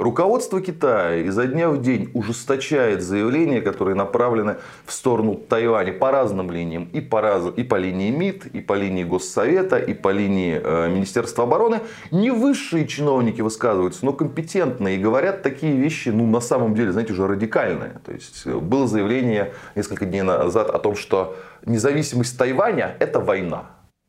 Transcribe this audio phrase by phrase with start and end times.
[0.00, 6.50] Руководство Китая изо дня в день ужесточает заявления, которые направлены в сторону Тайваня по разным
[6.50, 6.88] линиям.
[6.94, 7.44] И по, раз...
[7.54, 11.80] и по линии МИД, и по линии Госсовета, и по линии э, Министерства обороны.
[12.10, 14.96] Не высшие чиновники высказываются, но компетентные.
[14.96, 18.00] И говорят такие вещи, ну, на самом деле, знаете, уже радикальные.
[18.06, 21.36] То есть, э, было заявление несколько дней назад о том, что
[21.66, 23.66] независимость Тайваня– это война.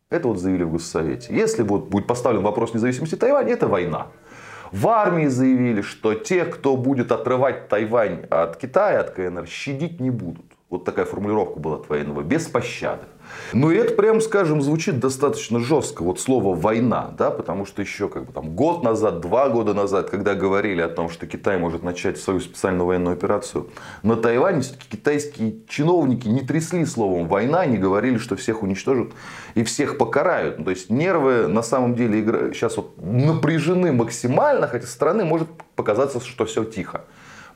[0.09, 1.35] Это вот заявили в Госсовете.
[1.35, 4.07] Если вот будет поставлен вопрос независимости Тайваня, это война.
[4.71, 10.11] В армии заявили, что те, кто будет отрывать Тайвань от Китая, от КНР, щадить не
[10.11, 10.45] будут.
[10.71, 12.21] Вот такая формулировка была от военного.
[12.21, 13.03] Без пощады.
[13.51, 16.01] Ну и это, прям скажем, звучит достаточно жестко.
[16.01, 20.09] Вот слово война, да, потому что еще как бы там год назад, два года назад,
[20.09, 23.69] когда говорили о том, что Китай может начать свою специальную военную операцию
[24.01, 29.09] на Тайване, все-таки китайские чиновники не трясли словом война, не говорили, что всех уничтожат
[29.55, 30.59] и всех покарают.
[30.59, 35.49] Ну, то есть нервы на самом деле сейчас вот напряжены максимально, хотя со стороны может
[35.75, 37.03] показаться, что все тихо.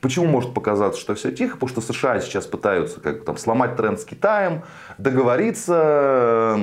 [0.06, 1.56] Почему может показаться, что все тихо?
[1.56, 4.62] Потому что США сейчас пытаются как там, сломать тренд с Китаем,
[4.98, 6.56] договориться.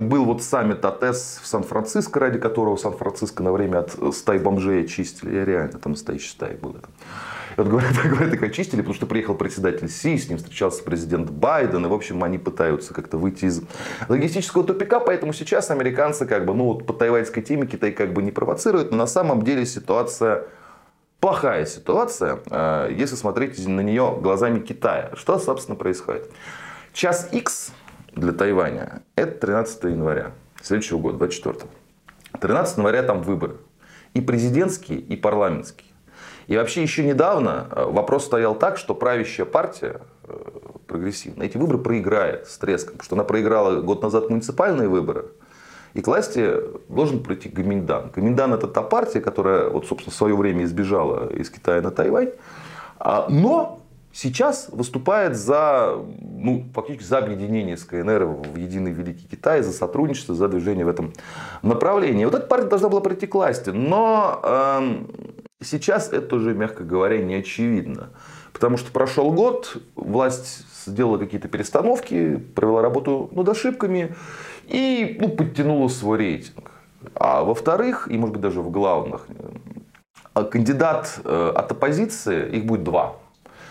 [0.00, 5.36] Был вот саммит АТЭС в Сан-Франциско, ради которого Сан-Франциско на время от стай бомжей очистили.
[5.36, 6.72] Я реально там настоящий стай был.
[6.72, 11.30] И вот говорят, говорят, их очистили, потому что приехал председатель Си, с ним встречался президент
[11.30, 13.62] Байден, и, в общем, они пытаются как-то выйти из
[14.08, 18.20] логистического тупика, поэтому сейчас американцы как бы, ну вот по тайваньской теме Китай как бы
[18.20, 20.48] не провоцируют, но на самом деле ситуация
[21.24, 25.10] плохая ситуация, э, если смотреть на нее глазами Китая.
[25.14, 26.30] Что, собственно, происходит?
[26.92, 27.72] Час X
[28.12, 31.60] для Тайваня– это 13 января следующего года, 24
[32.38, 33.56] 13 января там выборы.
[34.12, 35.88] И президентские, и парламентские.
[36.46, 40.34] И вообще еще недавно э, вопрос стоял так, что правящая партия э,
[40.86, 42.98] прогрессивная эти выборы проиграет с треском.
[42.98, 45.28] Потому что она проиграла год назад муниципальные выборы–
[45.94, 46.54] и к власти
[46.88, 48.10] должен прийти Гаминдан.
[48.14, 52.30] Гаминдан это та партия, которая, вот, собственно, в свое время избежала из Китая на Тайвань.
[52.98, 53.80] А, но
[54.12, 60.34] сейчас выступает за, ну, фактически за объединение с КНР в единый Великий Китай, за сотрудничество,
[60.34, 61.12] за движение в этом
[61.62, 62.24] направлении.
[62.24, 65.04] Вот эта партия должна была прийти к власти, но э,
[65.62, 68.10] сейчас это уже, мягко говоря, не очевидно.
[68.52, 74.14] Потому что прошел год, власть сделала какие-то перестановки, провела работу над ошибками
[74.66, 76.70] и ну, подтянула свой рейтинг.
[77.14, 79.26] А во-вторых, и может быть даже в главных,
[80.34, 83.16] э, кандидат э, от оппозиции, их будет два.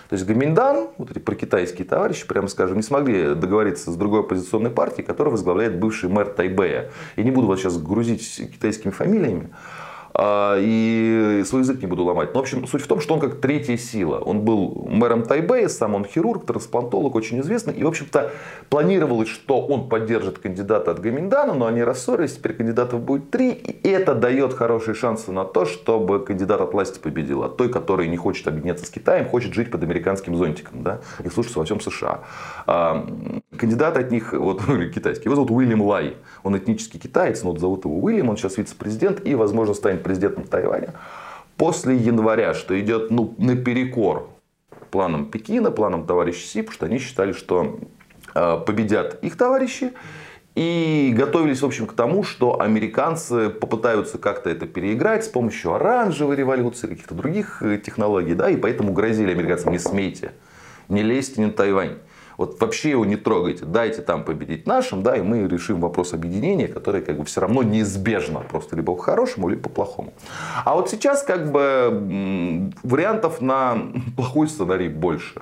[0.10, 4.70] То есть Гаминдан, вот эти прокитайские товарищи, прямо скажем, не смогли договориться с другой оппозиционной
[4.70, 6.92] партией, которая возглавляет бывший мэр Тайбэя.
[7.16, 9.50] Я не буду вас сейчас грузить китайскими фамилиями.
[10.16, 12.34] А, и свой язык не буду ломать.
[12.34, 14.20] Но, в общем, суть в том, что он как третья сила.
[14.20, 17.74] Он был мэром Тайбэя, сам он хирург, трансплантолог, очень известный.
[17.74, 18.32] И, в общем-то,
[18.70, 23.52] планировалось, что он поддержит кандидата от Гаминдана, но они рассорились, теперь кандидатов будет три.
[23.52, 27.44] И это дает хорошие шансы на то, чтобы кандидат от власти победил.
[27.44, 31.30] А той, который не хочет объединяться с Китаем, хочет жить под американским зонтиком да, и
[31.30, 32.22] слушаться во всем США.
[33.58, 34.62] Кандидат от них, вот
[34.94, 36.18] китайский, его зовут Уильям Лай.
[36.44, 40.46] Он этнический китаец, но вот зовут его Уильям, он сейчас вице-президент и, возможно, станет президентом
[40.46, 40.94] Тайваня,
[41.58, 44.30] после января, что идет ну, наперекор
[44.92, 47.80] планам Пекина, планам товарища Си, потому что они считали, что
[48.36, 49.94] э, победят их товарищи,
[50.56, 56.36] и готовились, в общем, к тому, что американцы попытаются как-то это переиграть с помощью оранжевой
[56.36, 60.34] революции, каких-то других э, технологий, да, и поэтому грозили американцам, не смейте,
[60.90, 61.98] не лезьте на Тайвань.
[62.44, 66.68] Вот вообще его не трогайте, дайте там победить нашим, да, и мы решим вопрос объединения,
[66.68, 70.14] который как бы все равно неизбежно, просто либо по-хорошему, либо по-плохому.
[70.66, 73.78] А вот сейчас как бы вариантов на
[74.18, 75.42] плохой сценарий больше.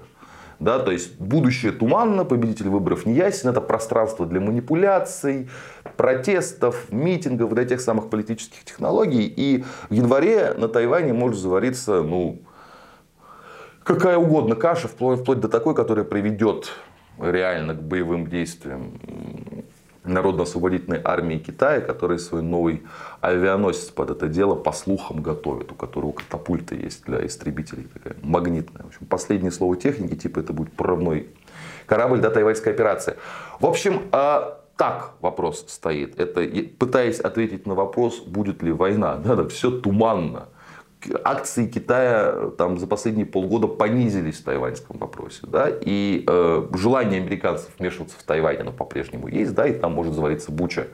[0.60, 5.50] Да, то есть будущее туманно, победитель выборов не ясен, это пространство для манипуляций,
[5.98, 9.26] протестов, митингов, для тех самых политических технологий.
[9.26, 12.44] И в январе на Тайване может завариться ну,
[13.84, 16.72] какая угодно каша, вплоть, вплоть до такой, которая приведет
[17.22, 18.94] реально к боевым действиям
[20.04, 22.82] Народно-освободительной армии Китая, который свой новый
[23.22, 28.82] авианосец под это дело, по слухам, готовит, у которого катапульта есть для истребителей, такая магнитная.
[28.82, 31.30] В общем, последнее слово техники, типа это будет прорывной
[31.86, 33.16] корабль до тайваньской операции.
[33.60, 36.20] В общем, а, так вопрос стоит.
[36.20, 36.48] Это
[36.80, 39.22] пытаясь ответить на вопрос, будет ли война.
[39.24, 40.50] Надо все туманно
[41.24, 45.42] акции Китая там, за последние полгода понизились в тайваньском вопросе.
[45.44, 45.68] Да?
[45.70, 50.52] И э, желание американцев вмешиваться в Тайвань оно по-прежнему есть, да, и там может завариться
[50.52, 50.88] буча.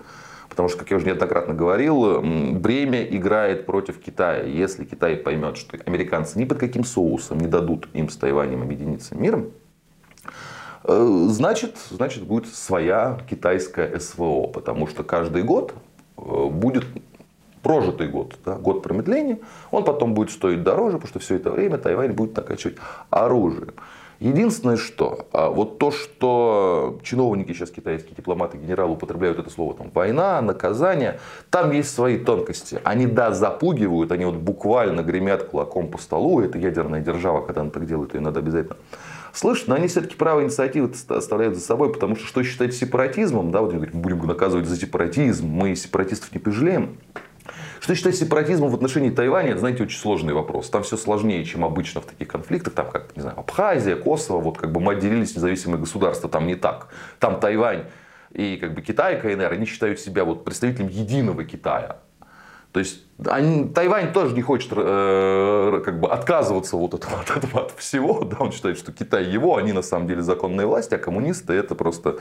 [0.50, 2.21] Потому что, как я уже неоднократно говорил,
[2.54, 4.44] бремя играет против Китая.
[4.44, 9.13] Если Китай поймет, что американцы ни под каким соусом не дадут им с Тайванем объединиться
[9.13, 9.51] миром,
[10.83, 14.48] э, значит, значит будет своя китайская СВО.
[14.48, 15.75] Потому что каждый год
[16.18, 16.86] э, будет
[17.67, 19.39] прожитый год, да, год промедления,
[19.71, 22.77] он потом будет стоить дороже, потому что все это время Тайвань будет накачивать
[23.09, 23.73] оружие.
[24.19, 29.91] Единственное, что а, вот то, что чиновники сейчас китайские дипломаты, генералы употребляют это слово там
[29.93, 31.19] война, наказание,
[31.49, 32.79] там есть свои тонкости.
[32.85, 37.69] Они да запугивают, они вот буквально гремят кулаком по столу, это ядерная держава, когда она
[37.69, 38.77] так делает, ее надо обязательно
[39.33, 43.59] слышать, но они все-таки право инициативы оставляют за собой, потому что что считать сепаратизмом, да,
[43.59, 46.97] вот они говорят, будем наказывать за сепаратизм, мы сепаратистов не пожалеем.
[47.79, 50.69] Что считать сепаратизмом в отношении Тайваня, это, знаете, очень сложный вопрос.
[50.69, 52.74] Там все сложнее, чем обычно в таких конфликтах.
[52.74, 56.29] Там, как, не знаю, Абхазия, Косово, вот как бы мы отделились независимые государства.
[56.29, 56.89] Там не так.
[57.19, 57.85] Там Тайвань
[58.31, 61.97] и как бы Китай КНР, они считают себя вот представителем единого Китая.
[62.71, 67.65] То есть они, Тайвань тоже не хочет э, как бы отказываться вот от, от этого
[67.65, 68.23] от всего.
[68.23, 68.37] Да?
[68.39, 72.17] Он считает, что Китай его, они на самом деле законные власти, а коммунисты это просто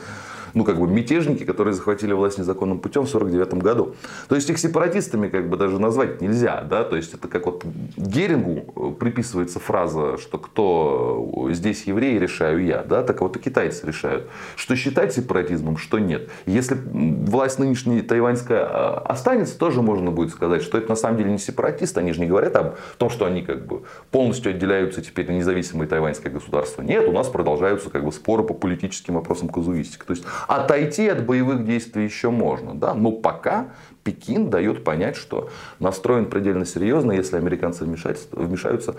[0.55, 3.95] ну, как бы мятежники, которые захватили власть незаконным путем в 1949 году.
[4.29, 6.63] То есть их сепаратистами как бы даже назвать нельзя.
[6.63, 6.83] Да?
[6.85, 7.65] То есть это как вот
[7.97, 12.83] Герингу э, приписывается фраза, что кто здесь евреи, решаю я.
[12.83, 13.03] Да?
[13.03, 16.31] Так вот и китайцы решают, что считать сепаратизмом, что нет.
[16.47, 21.33] Если власть нынешняя тайваньская э, останется, тоже можно будет сказать, что это на самом деле
[21.33, 25.27] не сепаратисты, они же не говорят об том, что они как бы полностью отделяются теперь
[25.27, 26.83] на независимое тайваньское государство.
[26.83, 30.05] Нет, у нас продолжаются как бы споры по политическим вопросам казуистики.
[30.07, 33.71] То есть отойти от боевых действий еще можно, да, но пока
[34.05, 35.51] Пекин дает понять, что
[35.81, 38.95] настроен предельно серьезно, если американцы вмешаются,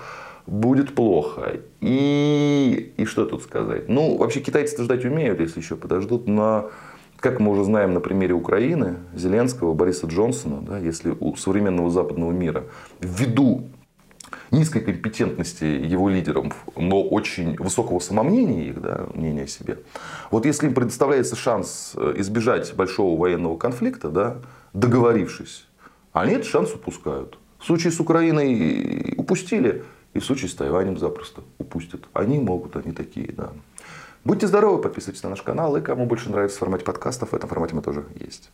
[0.46, 1.62] будет плохо.
[1.80, 3.88] И, и что тут сказать?
[3.88, 6.72] Ну, вообще китайцы ждать умеют, если еще подождут, но
[7.20, 12.32] как мы уже знаем на примере Украины, Зеленского, Бориса Джонсона, да, если у современного западного
[12.32, 12.66] мира
[13.00, 13.66] ввиду
[14.52, 19.80] низкой компетентности его лидеров, но очень высокого самомнения их, да, мнения о себе.
[20.32, 24.38] Вот если им предоставляется шанс э, избежать большого военного конфликта, да,
[24.74, 25.68] договорившись,
[26.14, 27.38] они этот шанс упускают.
[27.60, 29.84] В случае с Украиной упустили,
[30.14, 32.06] и в случае с Тайванем запросто упустят.
[32.14, 33.52] Они могут, они такие, да.
[34.28, 37.48] Будьте здоровы, подписывайтесь на наш канал, и кому больше нравится в формате подкастов, в этом
[37.48, 38.52] формате мы тоже есть.